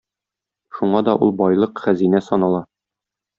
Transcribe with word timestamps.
Шуңа 0.77 1.01
да 1.09 1.15
ул 1.25 1.33
байлык, 1.41 1.83
хәзинә 1.89 2.23
санала. 2.31 2.65